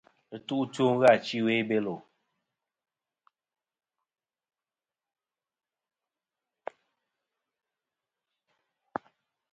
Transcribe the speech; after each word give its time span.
Ɨtu' 0.35 0.55
two 0.73 0.89
ghɨ 0.99 1.05
achi 1.13 1.37
ɨwe 1.41 1.53
i 1.61 1.63
Belo. 1.69 1.95